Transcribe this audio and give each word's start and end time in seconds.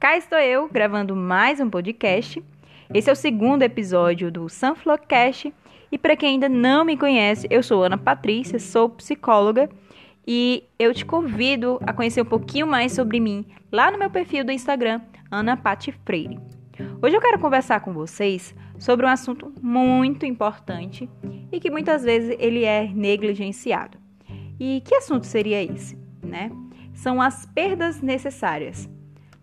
Cá 0.00 0.16
estou 0.16 0.38
eu 0.38 0.66
gravando 0.66 1.14
mais 1.14 1.60
um 1.60 1.68
podcast. 1.68 2.42
Esse 2.94 3.10
é 3.10 3.12
o 3.12 3.16
segundo 3.16 3.64
episódio 3.64 4.32
do 4.32 4.48
Sunflowercast. 4.48 5.52
E 5.92 5.98
para 5.98 6.16
quem 6.16 6.30
ainda 6.30 6.48
não 6.48 6.86
me 6.86 6.96
conhece, 6.96 7.46
eu 7.50 7.62
sou 7.62 7.84
Ana 7.84 7.98
Patrícia, 7.98 8.58
sou 8.58 8.88
psicóloga 8.88 9.68
e 10.26 10.64
eu 10.78 10.94
te 10.94 11.04
convido 11.04 11.78
a 11.86 11.92
conhecer 11.92 12.22
um 12.22 12.24
pouquinho 12.24 12.66
mais 12.66 12.92
sobre 12.92 13.20
mim 13.20 13.44
lá 13.70 13.90
no 13.90 13.98
meu 13.98 14.08
perfil 14.08 14.42
do 14.42 14.50
Instagram, 14.50 15.02
Ana 15.30 15.54
Pati 15.54 15.92
Freire. 15.92 16.40
Hoje 17.02 17.14
eu 17.14 17.20
quero 17.20 17.38
conversar 17.38 17.80
com 17.80 17.92
vocês 17.92 18.54
sobre 18.78 19.04
um 19.04 19.10
assunto 19.10 19.52
muito 19.60 20.24
importante 20.24 21.10
e 21.52 21.60
que 21.60 21.70
muitas 21.70 22.02
vezes 22.04 22.34
ele 22.40 22.64
é 22.64 22.88
negligenciado. 22.88 23.98
E 24.58 24.80
que 24.82 24.94
assunto 24.94 25.26
seria 25.26 25.62
esse, 25.62 25.98
né? 26.22 26.50
São 26.94 27.20
as 27.20 27.44
perdas 27.44 28.00
necessárias. 28.00 28.88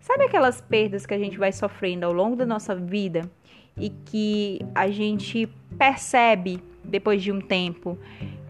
Sabe 0.08 0.24
aquelas 0.24 0.62
perdas 0.62 1.04
que 1.04 1.12
a 1.12 1.18
gente 1.18 1.36
vai 1.36 1.52
sofrendo 1.52 2.06
ao 2.06 2.14
longo 2.14 2.34
da 2.34 2.46
nossa 2.46 2.74
vida 2.74 3.30
e 3.76 3.90
que 3.90 4.58
a 4.74 4.88
gente 4.88 5.46
percebe 5.76 6.62
depois 6.82 7.22
de 7.22 7.30
um 7.30 7.42
tempo 7.42 7.98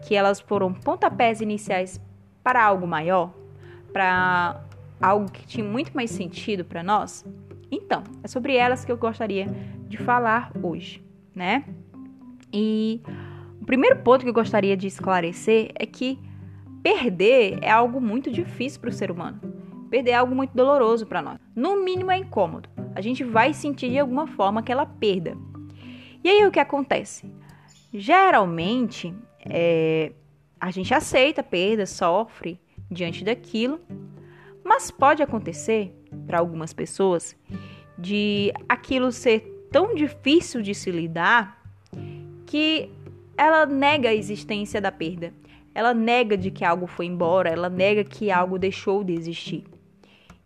que 0.07 0.15
elas 0.15 0.39
foram 0.39 0.73
pontapés 0.73 1.41
iniciais 1.41 1.99
para 2.41 2.63
algo 2.63 2.87
maior, 2.87 3.33
para 3.91 4.63
algo 5.01 5.29
que 5.29 5.45
tinha 5.45 5.67
muito 5.67 5.91
mais 5.93 6.11
sentido 6.11 6.63
para 6.63 6.81
nós? 6.81 7.25
Então, 7.69 8.05
é 8.23 8.27
sobre 8.29 8.55
elas 8.55 8.85
que 8.85 8.91
eu 8.93 8.97
gostaria 8.97 9.45
de 9.89 9.97
falar 9.97 10.53
hoje, 10.63 11.03
né? 11.35 11.65
E 12.53 13.01
o 13.61 13.65
primeiro 13.65 13.97
ponto 13.97 14.23
que 14.23 14.29
eu 14.29 14.33
gostaria 14.33 14.77
de 14.77 14.87
esclarecer 14.87 15.71
é 15.75 15.85
que 15.85 16.17
perder 16.81 17.59
é 17.61 17.69
algo 17.69 17.99
muito 17.99 18.31
difícil 18.31 18.79
para 18.79 18.91
o 18.91 18.93
ser 18.93 19.11
humano. 19.11 19.48
Perder 19.89 20.11
é 20.11 20.15
algo 20.15 20.35
muito 20.35 20.55
doloroso 20.55 21.05
para 21.05 21.21
nós. 21.21 21.39
No 21.55 21.83
mínimo 21.83 22.11
é 22.11 22.17
incômodo. 22.17 22.69
A 22.95 23.01
gente 23.01 23.23
vai 23.23 23.53
sentir 23.53 23.89
de 23.89 23.99
alguma 23.99 24.27
forma 24.27 24.59
aquela 24.59 24.85
perda. 24.85 25.35
E 26.23 26.29
aí 26.29 26.45
o 26.45 26.51
que 26.51 26.59
acontece? 26.59 27.31
Geralmente 27.93 29.13
é, 29.41 30.11
a 30.59 30.69
gente 30.71 30.93
aceita 30.93 31.41
a 31.41 31.43
perda, 31.43 31.85
sofre 31.85 32.59
diante 32.91 33.23
daquilo, 33.23 33.79
mas 34.63 34.91
pode 34.91 35.23
acontecer 35.23 35.95
para 36.27 36.39
algumas 36.39 36.73
pessoas 36.73 37.35
de 37.97 38.51
aquilo 38.67 39.11
ser 39.11 39.67
tão 39.71 39.95
difícil 39.95 40.61
de 40.61 40.73
se 40.75 40.91
lidar 40.91 41.63
que 42.45 42.91
ela 43.37 43.65
nega 43.65 44.09
a 44.09 44.13
existência 44.13 44.81
da 44.81 44.91
perda. 44.91 45.33
Ela 45.73 45.93
nega 45.93 46.35
de 46.35 46.51
que 46.51 46.65
algo 46.65 46.87
foi 46.87 47.05
embora, 47.05 47.49
ela 47.49 47.69
nega 47.69 48.03
que 48.03 48.31
algo 48.31 48.59
deixou 48.59 49.03
de 49.03 49.13
existir. 49.13 49.63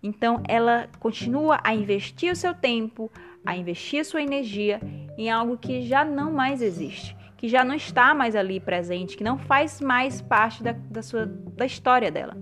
Então, 0.04 0.44
ela 0.50 0.90
continua 1.00 1.62
a 1.64 1.74
investir 1.74 2.30
o 2.30 2.36
seu 2.36 2.54
tempo, 2.54 3.10
a 3.46 3.56
investir 3.56 4.02
a 4.02 4.04
sua 4.04 4.22
energia 4.22 4.82
em 5.18 5.32
algo 5.32 5.58
que 5.58 5.82
já 5.84 6.04
não 6.04 6.34
mais 6.34 6.62
existe, 6.62 7.16
que 7.38 7.48
já 7.48 7.64
não 7.64 7.74
está 7.74 8.14
mais 8.14 8.36
ali 8.36 8.60
presente, 8.60 9.16
que 9.16 9.24
não 9.24 9.38
faz 9.38 9.80
mais 9.80 10.22
parte 10.22 10.62
da, 10.62 10.74
da, 10.74 11.02
sua, 11.02 11.26
da 11.26 11.66
história 11.66 12.12
dela. 12.12 12.38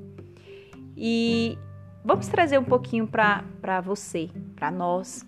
E 0.98 1.56
vamos 2.04 2.28
trazer 2.28 2.58
um 2.58 2.64
pouquinho 2.64 3.08
para 3.08 3.80
você, 3.82 4.28
para 4.56 4.72
nós. 4.72 5.24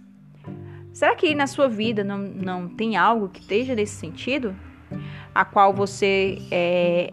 Será 0.92 1.16
que 1.16 1.36
na 1.36 1.46
sua 1.46 1.68
vida 1.68 2.04
não, 2.04 2.18
não 2.18 2.68
tem 2.68 2.96
algo 2.96 3.30
que 3.30 3.42
esteja 3.42 3.76
nesse 3.76 3.96
sentido? 3.96 4.56
A 5.36 5.46
qual 5.46 5.72
você 5.72 6.40
é, 6.52 7.12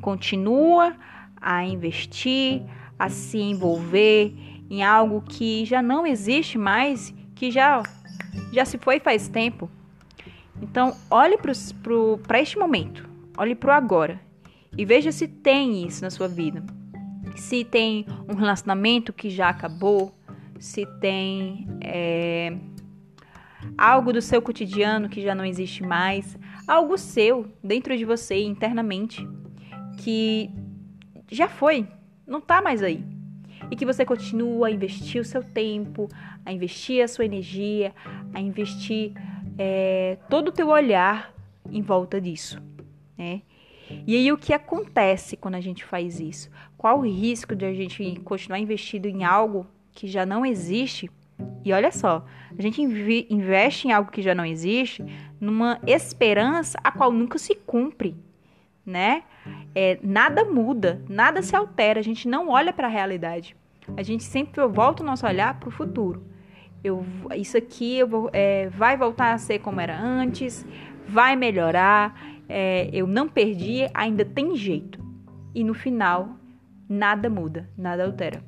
continua 0.00 0.96
a 1.40 1.64
investir, 1.64 2.62
a 2.98 3.08
se 3.08 3.38
envolver 3.38 4.55
em 4.70 4.82
algo 4.82 5.22
que 5.22 5.64
já 5.64 5.80
não 5.80 6.06
existe 6.06 6.58
mais, 6.58 7.14
que 7.34 7.50
já, 7.50 7.82
já 8.52 8.64
se 8.64 8.78
foi 8.78 8.98
faz 8.98 9.28
tempo. 9.28 9.70
Então, 10.60 10.96
olhe 11.10 11.36
para 11.36 12.40
este 12.40 12.58
momento, 12.58 13.08
olhe 13.36 13.54
para 13.54 13.70
o 13.70 13.72
agora 13.72 14.20
e 14.76 14.84
veja 14.84 15.12
se 15.12 15.28
tem 15.28 15.86
isso 15.86 16.02
na 16.02 16.10
sua 16.10 16.28
vida. 16.28 16.64
Se 17.36 17.64
tem 17.64 18.06
um 18.28 18.34
relacionamento 18.34 19.12
que 19.12 19.28
já 19.28 19.50
acabou, 19.50 20.14
se 20.58 20.86
tem 21.00 21.68
é, 21.82 22.56
algo 23.76 24.12
do 24.12 24.22
seu 24.22 24.40
cotidiano 24.40 25.08
que 25.08 25.20
já 25.20 25.34
não 25.34 25.44
existe 25.44 25.82
mais, 25.82 26.38
algo 26.66 26.96
seu 26.96 27.46
dentro 27.62 27.96
de 27.96 28.06
você 28.06 28.42
internamente 28.42 29.28
que 29.98 30.50
já 31.30 31.48
foi, 31.48 31.86
não 32.26 32.38
está 32.38 32.62
mais 32.62 32.82
aí 32.82 33.15
e 33.70 33.76
que 33.76 33.86
você 33.86 34.04
continua 34.04 34.68
a 34.68 34.70
investir 34.70 35.20
o 35.20 35.24
seu 35.24 35.42
tempo, 35.42 36.08
a 36.44 36.52
investir 36.52 37.02
a 37.02 37.08
sua 37.08 37.24
energia, 37.24 37.94
a 38.32 38.40
investir 38.40 39.12
é, 39.58 40.18
todo 40.28 40.48
o 40.48 40.52
teu 40.52 40.68
olhar 40.68 41.34
em 41.70 41.82
volta 41.82 42.20
disso, 42.20 42.62
né? 43.16 43.42
E 44.06 44.16
aí 44.16 44.32
o 44.32 44.38
que 44.38 44.52
acontece 44.52 45.36
quando 45.36 45.54
a 45.54 45.60
gente 45.60 45.84
faz 45.84 46.18
isso? 46.18 46.50
Qual 46.76 46.98
o 46.98 47.06
risco 47.06 47.54
de 47.54 47.64
a 47.64 47.72
gente 47.72 48.20
continuar 48.24 48.58
investindo 48.58 49.06
em 49.06 49.24
algo 49.24 49.66
que 49.92 50.08
já 50.08 50.26
não 50.26 50.44
existe? 50.44 51.08
E 51.64 51.72
olha 51.72 51.92
só, 51.92 52.24
a 52.56 52.62
gente 52.62 52.82
investe 52.82 53.86
em 53.86 53.92
algo 53.92 54.10
que 54.10 54.22
já 54.22 54.34
não 54.34 54.44
existe 54.44 55.04
numa 55.40 55.78
esperança 55.86 56.78
a 56.82 56.90
qual 56.90 57.12
nunca 57.12 57.38
se 57.38 57.54
cumpre, 57.54 58.16
né? 58.86 59.24
É, 59.74 59.98
nada 60.02 60.44
muda, 60.44 61.02
nada 61.08 61.42
se 61.42 61.54
altera, 61.56 61.98
a 61.98 62.02
gente 62.02 62.28
não 62.28 62.48
olha 62.48 62.72
para 62.72 62.86
a 62.86 62.90
realidade. 62.90 63.56
A 63.96 64.02
gente 64.02 64.22
sempre 64.22 64.64
volta 64.66 65.02
o 65.02 65.06
nosso 65.06 65.26
olhar 65.26 65.58
para 65.58 65.68
o 65.68 65.72
futuro. 65.72 66.24
Eu, 66.82 67.04
isso 67.34 67.56
aqui 67.56 67.98
eu 67.98 68.06
vou, 68.06 68.30
é, 68.32 68.68
vai 68.68 68.96
voltar 68.96 69.32
a 69.32 69.38
ser 69.38 69.58
como 69.58 69.80
era 69.80 69.98
antes, 69.98 70.64
vai 71.08 71.34
melhorar, 71.34 72.16
é, 72.48 72.88
eu 72.92 73.06
não 73.06 73.28
perdi, 73.28 73.88
ainda 73.92 74.24
tem 74.24 74.54
jeito. 74.54 75.04
E 75.54 75.64
no 75.64 75.74
final, 75.74 76.36
nada 76.88 77.28
muda, 77.28 77.68
nada 77.76 78.04
altera. 78.04 78.42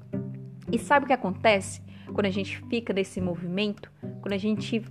E 0.71 0.79
sabe 0.79 1.05
o 1.05 1.07
que 1.07 1.13
acontece 1.13 1.83
quando 2.13 2.27
a 2.27 2.31
gente 2.31 2.59
fica 2.69 2.93
nesse 2.93 3.21
movimento? 3.21 3.91
Quando 4.21 4.35
a 4.35 4.39
gente 4.39 4.85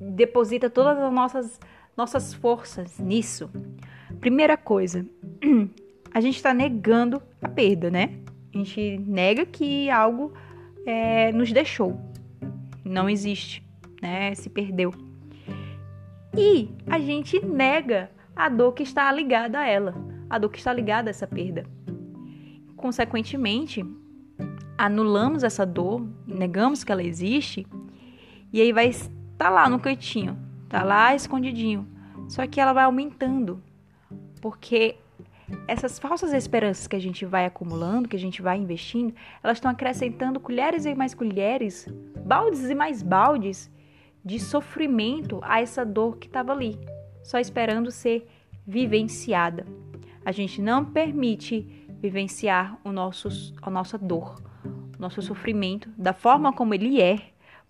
deposita 0.00 0.68
todas 0.68 0.98
as 0.98 1.12
nossas, 1.12 1.60
nossas 1.96 2.34
forças 2.34 2.98
nisso? 2.98 3.50
Primeira 4.20 4.56
coisa, 4.56 5.06
a 6.12 6.20
gente 6.20 6.36
está 6.36 6.52
negando 6.52 7.22
a 7.40 7.48
perda, 7.48 7.90
né? 7.90 8.18
A 8.54 8.58
gente 8.58 8.98
nega 8.98 9.46
que 9.46 9.88
algo 9.88 10.32
é, 10.84 11.32
nos 11.32 11.50
deixou, 11.52 11.98
não 12.84 13.08
existe, 13.08 13.62
né? 14.02 14.34
Se 14.34 14.50
perdeu. 14.50 14.92
E 16.36 16.68
a 16.86 16.98
gente 16.98 17.44
nega 17.44 18.10
a 18.36 18.48
dor 18.48 18.72
que 18.72 18.82
está 18.82 19.10
ligada 19.10 19.58
a 19.58 19.66
ela, 19.66 19.94
a 20.28 20.38
dor 20.38 20.50
que 20.50 20.58
está 20.58 20.72
ligada 20.72 21.08
a 21.08 21.12
essa 21.12 21.26
perda. 21.26 21.64
Consequentemente, 22.76 23.84
anulamos 24.76 25.42
essa 25.42 25.64
dor, 25.64 26.06
negamos 26.26 26.84
que 26.84 26.92
ela 26.92 27.02
existe, 27.02 27.66
e 28.52 28.60
aí 28.60 28.72
vai 28.72 28.88
estar 28.88 29.48
lá 29.48 29.68
no 29.68 29.80
cantinho, 29.80 30.38
tá 30.68 30.82
lá 30.82 31.14
escondidinho. 31.14 31.86
Só 32.28 32.46
que 32.46 32.60
ela 32.60 32.72
vai 32.72 32.84
aumentando, 32.84 33.62
porque 34.40 34.96
essas 35.66 35.98
falsas 35.98 36.32
esperanças 36.32 36.86
que 36.86 36.96
a 36.96 37.00
gente 37.00 37.24
vai 37.24 37.44
acumulando, 37.44 38.08
que 38.08 38.16
a 38.16 38.20
gente 38.20 38.40
vai 38.40 38.58
investindo, 38.58 39.14
elas 39.42 39.56
estão 39.56 39.70
acrescentando 39.70 40.40
colheres 40.40 40.84
e 40.84 40.94
mais 40.94 41.14
colheres, 41.14 41.88
baldes 42.24 42.68
e 42.68 42.74
mais 42.74 43.02
baldes 43.02 43.70
de 44.24 44.38
sofrimento 44.38 45.40
a 45.42 45.60
essa 45.60 45.84
dor 45.84 46.18
que 46.18 46.26
estava 46.26 46.52
ali, 46.52 46.78
só 47.22 47.38
esperando 47.38 47.90
ser 47.90 48.28
vivenciada. 48.66 49.66
A 50.24 50.32
gente 50.32 50.60
não 50.60 50.84
permite 50.84 51.62
vivenciar 52.00 52.78
o 52.84 52.92
nosso, 52.92 53.28
a 53.62 53.70
nossa 53.70 53.98
dor, 53.98 54.40
o 54.64 55.00
nosso 55.00 55.20
sofrimento 55.22 55.90
da 55.96 56.12
forma 56.12 56.52
como 56.52 56.74
ele 56.74 57.00
é, 57.00 57.18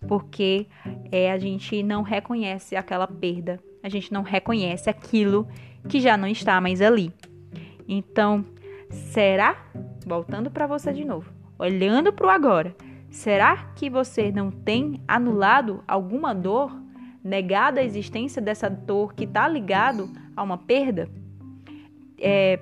porque 0.07 0.67
é, 1.11 1.31
a 1.31 1.37
gente 1.37 1.81
não 1.83 2.01
reconhece 2.01 2.75
aquela 2.75 3.07
perda, 3.07 3.59
a 3.83 3.89
gente 3.89 4.13
não 4.13 4.21
reconhece 4.21 4.89
aquilo 4.89 5.47
que 5.87 5.99
já 5.99 6.15
não 6.15 6.27
está 6.27 6.59
mais 6.61 6.81
ali. 6.81 7.13
Então, 7.87 8.45
será? 8.89 9.65
Voltando 10.05 10.49
para 10.49 10.67
você 10.67 10.91
de 10.91 11.05
novo, 11.05 11.31
olhando 11.57 12.11
para 12.11 12.27
o 12.27 12.29
agora, 12.29 12.75
será 13.09 13.57
que 13.75 13.89
você 13.89 14.31
não 14.31 14.51
tem 14.51 15.01
anulado 15.07 15.83
alguma 15.87 16.33
dor, 16.33 16.75
negado 17.23 17.79
a 17.79 17.83
existência 17.83 18.41
dessa 18.41 18.69
dor 18.69 19.13
que 19.13 19.25
está 19.25 19.47
ligado 19.47 20.09
a 20.35 20.41
uma 20.41 20.57
perda? 20.57 21.09
É, 22.17 22.59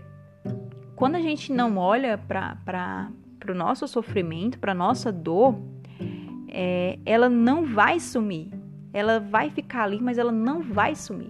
quando 0.95 1.15
a 1.15 1.21
gente 1.21 1.53
não 1.53 1.77
olha 1.77 2.17
para 2.17 3.09
o 3.47 3.53
nosso 3.53 3.87
sofrimento, 3.87 4.59
para 4.59 4.73
nossa 4.73 5.11
dor, 5.11 5.55
é, 6.49 6.99
ela 7.05 7.29
não 7.29 7.65
vai 7.65 7.99
sumir. 7.99 8.51
Ela 8.93 9.19
vai 9.19 9.49
ficar 9.49 9.83
ali, 9.83 9.99
mas 10.01 10.17
ela 10.17 10.31
não 10.31 10.61
vai 10.61 10.95
sumir. 10.95 11.29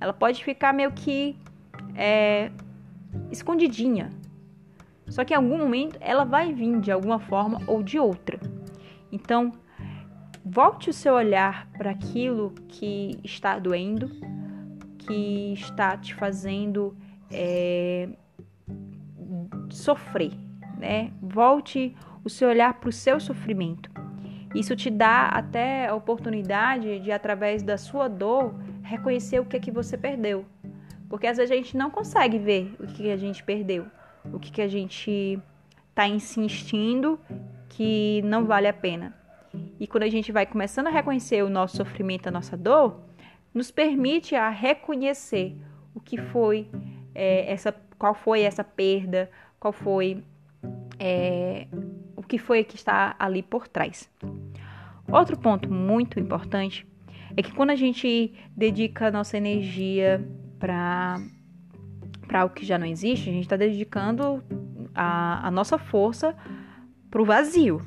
Ela 0.00 0.12
pode 0.12 0.44
ficar 0.44 0.72
meio 0.72 0.92
que 0.92 1.36
é, 1.94 2.50
escondidinha. 3.30 4.10
Só 5.08 5.24
que 5.24 5.32
em 5.32 5.36
algum 5.36 5.58
momento 5.58 5.96
ela 6.00 6.24
vai 6.24 6.52
vir 6.52 6.80
de 6.80 6.90
alguma 6.90 7.18
forma 7.18 7.60
ou 7.66 7.82
de 7.82 7.98
outra. 7.98 8.38
Então, 9.12 9.52
volte 10.44 10.90
o 10.90 10.92
seu 10.92 11.14
olhar 11.14 11.68
para 11.78 11.90
aquilo 11.90 12.52
que 12.68 13.18
está 13.22 13.58
doendo, 13.58 14.10
que 14.98 15.52
está 15.52 15.96
te 15.96 16.14
fazendo 16.14 16.96
é, 17.30 18.08
sofrer, 19.70 20.32
né? 20.78 21.12
Volte 21.20 21.94
o 22.24 22.30
seu 22.30 22.48
olhar 22.48 22.74
para 22.74 22.88
o 22.88 22.92
seu 22.92 23.20
sofrimento. 23.20 23.93
Isso 24.54 24.76
te 24.76 24.88
dá 24.88 25.26
até 25.26 25.88
a 25.88 25.94
oportunidade 25.94 27.00
de, 27.00 27.10
através 27.10 27.62
da 27.62 27.76
sua 27.76 28.08
dor, 28.08 28.54
reconhecer 28.82 29.40
o 29.40 29.44
que 29.44 29.56
é 29.56 29.60
que 29.60 29.70
você 29.70 29.96
perdeu. 29.96 30.44
Porque 31.08 31.26
às 31.26 31.36
vezes 31.36 31.50
a 31.50 31.56
gente 31.56 31.76
não 31.76 31.90
consegue 31.90 32.38
ver 32.38 32.74
o 32.78 32.86
que 32.86 33.10
a 33.10 33.16
gente 33.16 33.42
perdeu, 33.42 33.86
o 34.32 34.38
que 34.38 34.62
a 34.62 34.68
gente 34.68 35.38
está 35.90 36.08
insistindo 36.08 37.18
que 37.68 38.22
não 38.24 38.44
vale 38.44 38.68
a 38.68 38.72
pena. 38.72 39.14
E 39.78 39.86
quando 39.86 40.04
a 40.04 40.08
gente 40.08 40.32
vai 40.32 40.46
começando 40.46 40.88
a 40.88 40.90
reconhecer 40.90 41.42
o 41.42 41.50
nosso 41.50 41.76
sofrimento, 41.76 42.28
a 42.28 42.30
nossa 42.30 42.56
dor, 42.56 43.00
nos 43.52 43.70
permite 43.70 44.34
a 44.34 44.48
reconhecer 44.48 45.56
o 45.94 46.00
que 46.00 46.16
foi 46.16 46.68
é, 47.14 47.52
essa, 47.52 47.74
qual 47.98 48.14
foi 48.14 48.42
essa 48.42 48.64
perda, 48.64 49.30
qual 49.60 49.72
foi 49.72 50.22
é, 50.98 51.66
o 52.16 52.22
que 52.22 52.38
foi 52.38 52.64
que 52.64 52.74
está 52.74 53.14
ali 53.18 53.42
por 53.42 53.68
trás. 53.68 54.10
Outro 55.10 55.38
ponto 55.38 55.70
muito 55.70 56.18
importante 56.18 56.86
é 57.36 57.42
que 57.42 57.52
quando 57.52 57.70
a 57.70 57.76
gente 57.76 58.32
dedica 58.56 59.08
a 59.08 59.10
nossa 59.10 59.36
energia 59.36 60.26
para 60.58 61.20
para 62.26 62.44
o 62.46 62.50
que 62.50 62.64
já 62.64 62.78
não 62.78 62.86
existe, 62.86 63.28
a 63.28 63.32
gente 63.32 63.44
está 63.44 63.56
dedicando 63.56 64.42
a, 64.94 65.46
a, 65.46 65.50
nossa 65.50 65.78
força 65.78 66.34
para 67.10 67.20
o 67.20 67.24
vazio. 67.24 67.80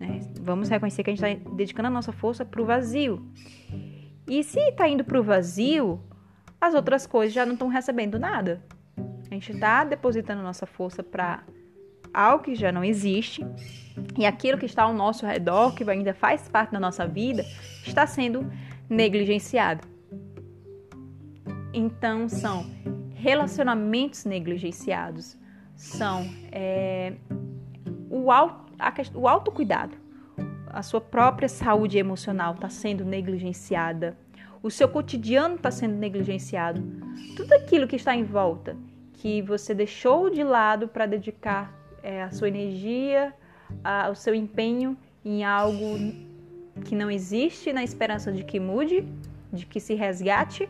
Né? 0.00 0.20
Vamos 0.40 0.68
reconhecer 0.70 1.04
que 1.04 1.10
a 1.10 1.14
gente 1.14 1.24
está 1.24 1.50
dedicando 1.50 1.88
a 1.88 1.90
nossa 1.90 2.10
força 2.10 2.44
para 2.44 2.60
o 2.60 2.64
vazio. 2.64 3.24
E 4.26 4.42
se 4.42 4.58
está 4.58 4.88
indo 4.88 5.04
para 5.04 5.20
o 5.20 5.22
vazio, 5.22 6.00
as 6.60 6.74
outras 6.74 7.06
coisas 7.06 7.34
já 7.34 7.44
não 7.44 7.52
estão 7.52 7.68
recebendo 7.68 8.18
nada. 8.18 8.64
A 9.30 9.34
gente 9.34 9.52
está 9.52 9.84
depositando 9.84 10.42
nossa 10.42 10.66
força 10.66 11.02
para 11.02 11.44
algo 12.12 12.44
que 12.44 12.54
já 12.54 12.70
não 12.70 12.84
existe 12.84 13.46
e 14.16 14.24
aquilo 14.26 14.58
que 14.58 14.66
está 14.66 14.84
ao 14.84 14.94
nosso 14.94 15.26
redor, 15.26 15.74
que 15.74 15.88
ainda 15.88 16.14
faz 16.14 16.48
parte 16.48 16.72
da 16.72 16.80
nossa 16.80 17.06
vida, 17.06 17.44
está 17.84 18.06
sendo 18.06 18.50
negligenciado. 18.88 19.86
Então, 21.72 22.28
são 22.28 22.66
relacionamentos 23.14 24.24
negligenciados, 24.24 25.38
são 25.74 26.28
é, 26.50 27.14
o, 28.10 28.30
auto, 28.30 28.72
a, 28.78 28.92
o 29.14 29.28
autocuidado, 29.28 29.96
a 30.66 30.82
sua 30.82 31.00
própria 31.00 31.48
saúde 31.48 31.98
emocional 31.98 32.54
está 32.54 32.68
sendo 32.68 33.04
negligenciada, 33.04 34.16
o 34.62 34.70
seu 34.70 34.88
cotidiano 34.88 35.56
está 35.56 35.70
sendo 35.70 35.96
negligenciado, 35.96 36.82
tudo 37.36 37.52
aquilo 37.52 37.86
que 37.86 37.96
está 37.96 38.14
em 38.14 38.24
volta 38.24 38.76
que 39.14 39.40
você 39.40 39.72
deixou 39.72 40.30
de 40.30 40.42
lado 40.42 40.88
para 40.88 41.06
dedicar 41.06 41.81
é, 42.02 42.22
a 42.22 42.30
sua 42.30 42.48
energia, 42.48 43.34
a, 43.82 44.10
o 44.10 44.14
seu 44.14 44.34
empenho 44.34 44.96
em 45.24 45.44
algo 45.44 45.98
que 46.84 46.94
não 46.94 47.10
existe, 47.10 47.72
na 47.72 47.84
esperança 47.84 48.32
de 48.32 48.44
que 48.44 48.58
mude, 48.58 49.06
de 49.52 49.66
que 49.66 49.78
se 49.80 49.94
resgate, 49.94 50.68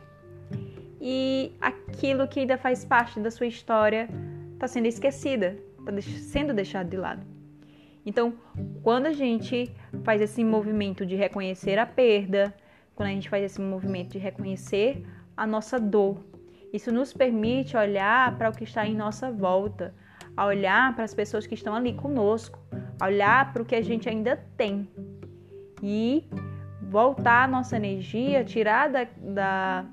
e 1.00 1.52
aquilo 1.60 2.28
que 2.28 2.40
ainda 2.40 2.56
faz 2.56 2.84
parte 2.84 3.18
da 3.18 3.30
sua 3.30 3.46
história 3.46 4.08
está 4.54 4.68
sendo 4.68 4.86
esquecida, 4.86 5.58
está 5.78 6.00
sendo 6.00 6.52
deixado 6.52 6.88
de 6.88 6.96
lado. 6.96 7.26
Então, 8.04 8.34
quando 8.82 9.06
a 9.06 9.12
gente 9.12 9.70
faz 10.04 10.20
esse 10.20 10.44
movimento 10.44 11.06
de 11.06 11.14
reconhecer 11.16 11.78
a 11.78 11.86
perda, 11.86 12.54
quando 12.94 13.08
a 13.08 13.12
gente 13.12 13.28
faz 13.28 13.44
esse 13.44 13.60
movimento 13.60 14.10
de 14.10 14.18
reconhecer 14.18 15.04
a 15.36 15.46
nossa 15.46 15.78
dor, 15.78 16.24
isso 16.72 16.92
nos 16.92 17.12
permite 17.12 17.76
olhar 17.76 18.36
para 18.36 18.50
o 18.50 18.52
que 18.52 18.64
está 18.64 18.86
em 18.86 18.94
nossa 18.94 19.30
volta, 19.30 19.94
a 20.36 20.46
olhar 20.46 20.94
para 20.94 21.04
as 21.04 21.14
pessoas 21.14 21.46
que 21.46 21.54
estão 21.54 21.74
ali 21.74 21.92
conosco, 21.92 22.58
a 23.00 23.06
olhar 23.06 23.52
para 23.52 23.62
o 23.62 23.64
que 23.64 23.74
a 23.74 23.82
gente 23.82 24.08
ainda 24.08 24.36
tem 24.56 24.88
e 25.82 26.28
voltar 26.80 27.44
a 27.44 27.46
nossa 27.46 27.76
energia, 27.76 28.44
tirar 28.44 28.88
da, 28.88 29.06
da, 29.16 29.84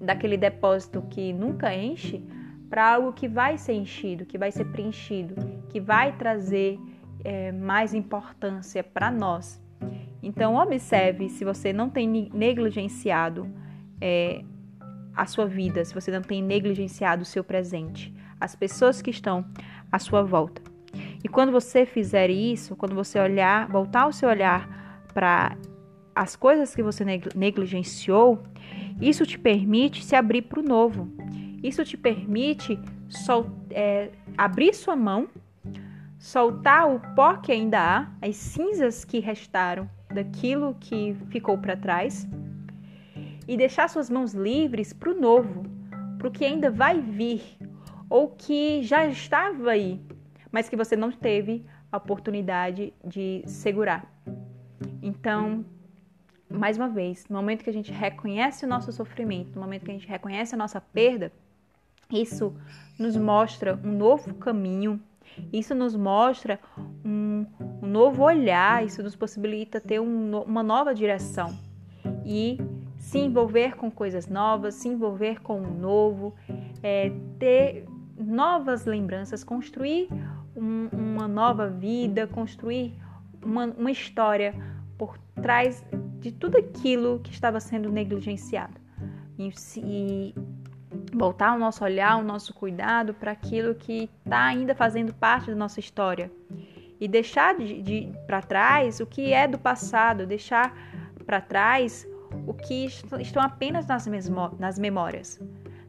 daquele 0.00 0.36
depósito 0.36 1.02
que 1.02 1.32
nunca 1.32 1.74
enche 1.74 2.24
para 2.68 2.94
algo 2.94 3.12
que 3.12 3.28
vai 3.28 3.56
ser 3.56 3.74
enchido, 3.74 4.26
que 4.26 4.36
vai 4.36 4.50
ser 4.50 4.64
preenchido, 4.66 5.34
que 5.68 5.80
vai 5.80 6.16
trazer 6.16 6.78
é, 7.22 7.52
mais 7.52 7.94
importância 7.94 8.82
para 8.82 9.10
nós. 9.10 9.62
Então, 10.22 10.56
observe 10.56 11.28
se 11.28 11.44
você 11.44 11.72
não 11.72 11.90
tem 11.90 12.30
negligenciado 12.32 13.46
é, 14.00 14.42
a 15.14 15.26
sua 15.26 15.46
vida, 15.46 15.84
se 15.84 15.94
você 15.94 16.10
não 16.10 16.22
tem 16.22 16.42
negligenciado 16.42 17.22
o 17.22 17.26
seu 17.26 17.44
presente, 17.44 18.12
as 18.44 18.54
pessoas 18.54 19.00
que 19.00 19.10
estão 19.10 19.44
à 19.90 19.98
sua 19.98 20.22
volta. 20.22 20.62
E 21.22 21.28
quando 21.28 21.50
você 21.50 21.86
fizer 21.86 22.28
isso, 22.28 22.76
quando 22.76 22.94
você 22.94 23.18
olhar, 23.18 23.66
voltar 23.68 24.06
o 24.06 24.12
seu 24.12 24.28
olhar 24.28 25.02
para 25.12 25.56
as 26.14 26.36
coisas 26.36 26.74
que 26.74 26.82
você 26.82 27.04
negligenciou, 27.34 28.42
isso 29.00 29.26
te 29.26 29.38
permite 29.38 30.04
se 30.04 30.14
abrir 30.14 30.42
para 30.42 30.60
o 30.60 30.62
novo. 30.62 31.10
Isso 31.62 31.82
te 31.84 31.96
permite 31.96 32.78
sol, 33.08 33.46
é, 33.70 34.10
abrir 34.36 34.74
sua 34.74 34.94
mão, 34.94 35.26
soltar 36.18 36.94
o 36.94 37.00
pó 37.14 37.38
que 37.38 37.50
ainda 37.50 37.80
há, 37.80 38.26
as 38.26 38.36
cinzas 38.36 39.04
que 39.04 39.18
restaram 39.18 39.88
daquilo 40.12 40.76
que 40.78 41.16
ficou 41.30 41.56
para 41.56 41.76
trás 41.76 42.28
e 43.48 43.56
deixar 43.56 43.88
suas 43.88 44.08
mãos 44.08 44.32
livres 44.32 44.92
para 44.92 45.10
o 45.10 45.18
novo, 45.18 45.64
para 46.18 46.28
o 46.28 46.30
que 46.30 46.44
ainda 46.44 46.70
vai 46.70 47.00
vir 47.00 47.42
ou 48.14 48.28
que 48.28 48.80
já 48.84 49.04
estava 49.08 49.72
aí, 49.72 50.00
mas 50.52 50.68
que 50.68 50.76
você 50.76 50.94
não 50.94 51.10
teve 51.10 51.66
a 51.90 51.96
oportunidade 51.96 52.94
de 53.04 53.42
segurar. 53.44 54.08
Então, 55.02 55.64
mais 56.48 56.76
uma 56.76 56.88
vez, 56.88 57.26
no 57.28 57.34
momento 57.34 57.64
que 57.64 57.70
a 57.70 57.72
gente 57.72 57.90
reconhece 57.90 58.64
o 58.64 58.68
nosso 58.68 58.92
sofrimento, 58.92 59.56
no 59.56 59.62
momento 59.62 59.84
que 59.84 59.90
a 59.90 59.94
gente 59.94 60.06
reconhece 60.06 60.54
a 60.54 60.56
nossa 60.56 60.80
perda, 60.80 61.32
isso 62.08 62.54
nos 62.96 63.16
mostra 63.16 63.76
um 63.82 63.90
novo 63.90 64.32
caminho, 64.34 65.00
isso 65.52 65.74
nos 65.74 65.96
mostra 65.96 66.60
um, 67.04 67.44
um 67.82 67.86
novo 67.88 68.22
olhar, 68.22 68.86
isso 68.86 69.02
nos 69.02 69.16
possibilita 69.16 69.80
ter 69.80 70.00
um, 70.00 70.40
uma 70.42 70.62
nova 70.62 70.94
direção. 70.94 71.52
E 72.24 72.58
se 72.96 73.18
envolver 73.18 73.74
com 73.74 73.90
coisas 73.90 74.28
novas, 74.28 74.76
se 74.76 74.86
envolver 74.86 75.42
com 75.42 75.60
o 75.60 75.74
novo, 75.74 76.32
é, 76.80 77.10
ter 77.40 77.88
novas 78.16 78.84
lembranças, 78.84 79.42
construir 79.42 80.08
um, 80.56 80.88
uma 80.92 81.28
nova 81.28 81.68
vida, 81.68 82.26
construir 82.26 82.94
uma, 83.44 83.66
uma 83.66 83.90
história 83.90 84.54
por 84.96 85.18
trás 85.42 85.84
de 86.20 86.32
tudo 86.32 86.58
aquilo 86.58 87.20
que 87.20 87.32
estava 87.32 87.60
sendo 87.60 87.90
negligenciado. 87.90 88.80
E, 89.38 89.52
e 89.76 90.34
voltar 91.12 91.54
o 91.54 91.58
nosso 91.58 91.84
olhar, 91.84 92.16
o 92.16 92.22
nosso 92.22 92.54
cuidado 92.54 93.14
para 93.14 93.32
aquilo 93.32 93.74
que 93.74 94.08
está 94.24 94.44
ainda 94.44 94.74
fazendo 94.74 95.12
parte 95.12 95.50
da 95.50 95.56
nossa 95.56 95.80
história. 95.80 96.30
E 97.00 97.08
deixar 97.08 97.56
de, 97.56 97.82
de 97.82 98.12
para 98.26 98.40
trás 98.40 99.00
o 99.00 99.06
que 99.06 99.32
é 99.32 99.48
do 99.48 99.58
passado, 99.58 100.26
deixar 100.26 100.74
para 101.26 101.40
trás 101.40 102.06
o 102.46 102.54
que 102.54 102.86
estão 103.20 103.42
apenas 103.42 103.86
nas, 103.86 104.06
nas 104.58 104.78
memórias. 104.78 105.40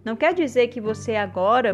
Não 0.04 0.16
quer 0.16 0.34
dizer 0.34 0.68
que 0.68 0.80
você 0.80 1.16
agora 1.16 1.74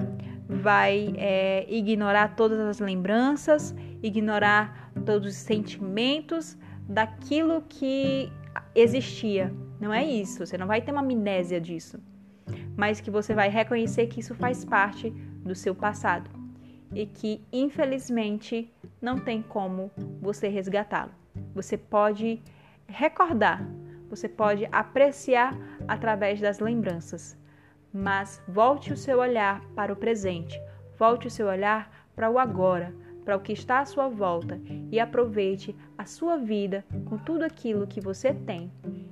vai 0.51 1.13
é, 1.17 1.65
ignorar 1.69 2.35
todas 2.35 2.59
as 2.59 2.79
lembranças, 2.79 3.73
ignorar 4.03 4.91
todos 5.05 5.29
os 5.29 5.37
sentimentos 5.37 6.57
daquilo 6.87 7.63
que 7.69 8.31
existia. 8.75 9.53
Não 9.79 9.93
é 9.93 10.05
isso. 10.05 10.45
Você 10.45 10.57
não 10.57 10.67
vai 10.67 10.81
ter 10.81 10.91
uma 10.91 11.01
amnésia 11.01 11.59
disso. 11.59 11.99
Mas 12.75 12.99
que 12.99 13.09
você 13.09 13.33
vai 13.33 13.49
reconhecer 13.49 14.07
que 14.07 14.19
isso 14.19 14.35
faz 14.35 14.65
parte 14.65 15.09
do 15.09 15.55
seu 15.55 15.73
passado 15.73 16.29
e 16.93 17.05
que, 17.05 17.41
infelizmente, 17.51 18.71
não 19.01 19.17
tem 19.17 19.41
como 19.41 19.89
você 20.21 20.49
resgatá-lo. 20.49 21.11
Você 21.55 21.77
pode 21.77 22.41
recordar, 22.87 23.65
você 24.09 24.27
pode 24.27 24.67
apreciar 24.71 25.57
através 25.87 26.41
das 26.41 26.59
lembranças. 26.59 27.37
Mas 27.93 28.41
volte 28.47 28.93
o 28.93 28.97
seu 28.97 29.19
olhar 29.19 29.61
para 29.75 29.91
o 29.91 29.95
presente, 29.95 30.59
volte 30.97 31.27
o 31.27 31.31
seu 31.31 31.47
olhar 31.47 32.07
para 32.15 32.29
o 32.29 32.39
agora, 32.39 32.93
para 33.23 33.35
o 33.35 33.39
que 33.39 33.53
está 33.53 33.79
à 33.79 33.85
sua 33.85 34.07
volta 34.07 34.59
e 34.91 34.99
aproveite 34.99 35.75
a 35.97 36.05
sua 36.05 36.37
vida 36.37 36.83
com 37.05 37.17
tudo 37.17 37.43
aquilo 37.43 37.87
que 37.87 38.01
você 38.01 38.33
tem. 38.33 38.71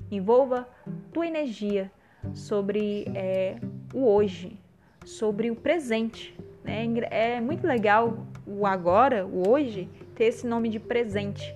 Envolva 0.10 0.68
tua 1.14 1.28
energia 1.28 1.92
sobre 2.34 3.06
é, 3.16 3.58
o 3.94 4.06
hoje, 4.06 4.60
sobre 5.06 5.52
o 5.52 5.56
presente. 5.56 6.38
Né? 6.64 6.86
É 7.10 7.42
muito 7.42 7.66
legal 7.66 8.26
o 8.46 8.66
agora, 8.66 9.26
o 9.26 9.48
hoje, 9.50 9.90
ter 10.16 10.26
esse 10.26 10.46
nome 10.46 10.70
de 10.70 10.80
presente, 10.80 11.56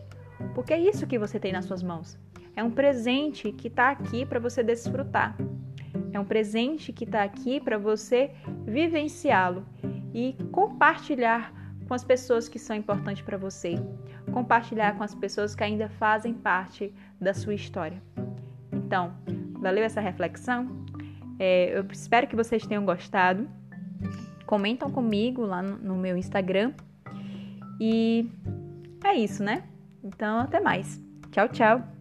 porque 0.53 0.73
é 0.73 0.79
isso 0.79 1.07
que 1.07 1.19
você 1.19 1.39
tem 1.39 1.51
nas 1.51 1.65
suas 1.65 1.83
mãos. 1.83 2.17
É 2.55 2.63
um 2.63 2.69
presente 2.69 3.51
que 3.51 3.67
está 3.67 3.89
aqui 3.89 4.25
para 4.25 4.39
você 4.39 4.61
desfrutar. 4.61 5.35
É 6.13 6.19
um 6.19 6.25
presente 6.25 6.93
que 6.93 7.03
está 7.03 7.23
aqui 7.23 7.59
para 7.59 7.77
você 7.77 8.31
vivenciá-lo 8.65 9.65
e 10.13 10.37
compartilhar 10.51 11.51
com 11.87 11.93
as 11.93 12.03
pessoas 12.03 12.47
que 12.47 12.59
são 12.59 12.75
importantes 12.75 13.23
para 13.23 13.35
você, 13.35 13.75
compartilhar 14.31 14.95
com 14.95 15.03
as 15.03 15.13
pessoas 15.13 15.55
que 15.55 15.63
ainda 15.63 15.89
fazem 15.89 16.33
parte 16.33 16.93
da 17.19 17.33
sua 17.33 17.53
história. 17.53 18.01
Então, 18.71 19.13
valeu 19.59 19.83
essa 19.83 19.99
reflexão? 19.99 20.85
É, 21.39 21.77
eu 21.77 21.85
espero 21.91 22.27
que 22.27 22.35
vocês 22.35 22.65
tenham 22.65 22.85
gostado. 22.85 23.49
Comentam 24.45 24.91
comigo 24.91 25.45
lá 25.45 25.61
no, 25.61 25.95
meu 25.95 26.15
Instagram. 26.15 26.73
E 27.79 28.29
é 29.03 29.15
isso, 29.15 29.43
né? 29.43 29.63
Então, 30.03 30.39
até 30.39 30.59
mais. 30.59 31.01
Tchau, 31.31 31.49
tchau. 31.49 31.92